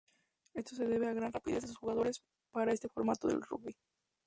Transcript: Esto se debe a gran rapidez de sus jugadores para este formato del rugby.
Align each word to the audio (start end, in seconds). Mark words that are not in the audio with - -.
Esto 0.55 0.75
se 0.75 0.87
debe 0.87 1.07
a 1.07 1.13
gran 1.13 1.31
rapidez 1.31 1.61
de 1.61 1.67
sus 1.67 1.77
jugadores 1.77 2.23
para 2.49 2.71
este 2.73 2.89
formato 2.89 3.27
del 3.27 3.43
rugby. 3.43 3.75